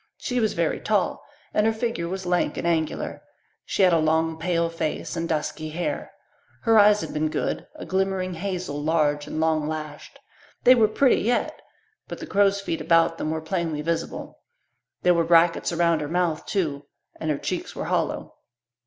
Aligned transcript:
She 0.17 0.39
was 0.39 0.53
very 0.53 0.79
tall 0.79 1.23
and 1.53 1.67
her 1.67 1.71
figure 1.71 2.07
was 2.07 2.25
lank 2.25 2.57
and 2.57 2.65
angular. 2.65 3.21
She 3.65 3.83
had 3.83 3.93
a 3.93 3.99
long, 3.99 4.39
pale 4.39 4.67
face 4.67 5.15
and 5.15 5.29
dusky 5.29 5.69
hair. 5.69 6.11
Her 6.63 6.79
eyes 6.79 7.01
had 7.01 7.13
been 7.13 7.29
good 7.29 7.67
a 7.75 7.85
glimmering 7.85 8.33
hazel, 8.33 8.81
large 8.81 9.27
and 9.27 9.39
long 9.39 9.67
lashed. 9.67 10.17
They 10.63 10.73
were 10.73 10.87
pretty 10.87 11.21
yet, 11.21 11.61
but 12.07 12.17
the 12.17 12.25
crow's 12.25 12.59
feet 12.59 12.81
about 12.81 13.19
them 13.19 13.29
were 13.29 13.41
plainly 13.41 13.83
visible. 13.83 14.39
There 15.03 15.13
were 15.13 15.23
brackets 15.23 15.71
around 15.71 15.99
her 16.01 16.07
mouth 16.09 16.47
too, 16.47 16.87
and 17.19 17.29
her 17.29 17.37
cheeks 17.37 17.75
were 17.75 17.85
hollow. 17.85 18.33